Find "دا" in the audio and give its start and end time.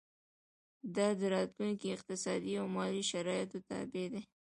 0.95-1.07